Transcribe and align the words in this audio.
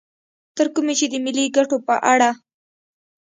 تر 0.57 0.67
کومه 0.75 0.93
چې 0.99 1.05
د 1.11 1.15
ملي 1.25 1.45
ګټو 1.55 1.77
په 1.87 1.95
اړه 2.13 2.29